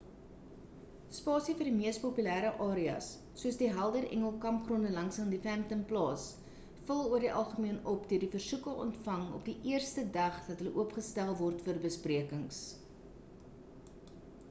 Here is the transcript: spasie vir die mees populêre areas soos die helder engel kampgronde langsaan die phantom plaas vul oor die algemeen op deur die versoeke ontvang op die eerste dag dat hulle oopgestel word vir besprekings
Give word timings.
spasie 1.15 1.53
vir 1.57 1.67
die 1.69 1.73
mees 1.79 1.97
populêre 2.03 2.51
areas 2.67 3.09
soos 3.41 3.57
die 3.59 3.67
helder 3.79 4.01
engel 4.15 4.31
kampgronde 4.45 4.93
langsaan 4.95 5.33
die 5.33 5.39
phantom 5.43 5.83
plaas 5.91 6.23
vul 6.87 7.03
oor 7.03 7.23
die 7.25 7.31
algemeen 7.41 7.77
op 7.93 8.09
deur 8.13 8.25
die 8.25 8.31
versoeke 8.37 8.73
ontvang 8.85 9.25
op 9.41 9.45
die 9.51 9.55
eerste 9.75 10.07
dag 10.17 10.39
dat 10.47 10.63
hulle 10.65 10.71
oopgestel 10.85 11.35
word 11.43 11.61
vir 11.69 11.77
besprekings 11.85 12.63